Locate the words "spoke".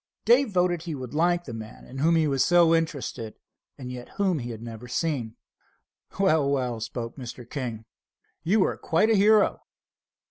6.79-7.17